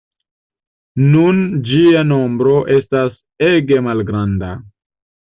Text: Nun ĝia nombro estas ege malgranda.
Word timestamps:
Nun 1.09 1.43
ĝia 1.69 2.03
nombro 2.13 2.57
estas 2.81 3.23
ege 3.53 3.83
malgranda. 3.93 4.55